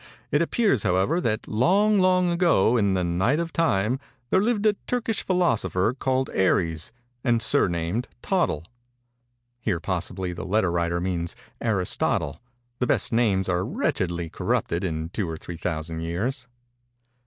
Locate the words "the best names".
12.79-13.47